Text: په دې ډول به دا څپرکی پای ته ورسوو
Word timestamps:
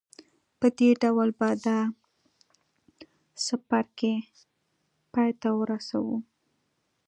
په 0.59 0.67
دې 0.77 0.89
ډول 1.01 1.29
به 1.39 1.49
دا 1.65 1.79
څپرکی 3.43 4.15
پای 5.13 5.31
ته 5.41 5.49
ورسوو 5.59 6.17